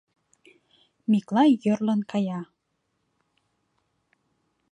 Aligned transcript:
Миклай 1.11 1.49
йӧрлын 1.63 2.01
кая. 2.11 2.41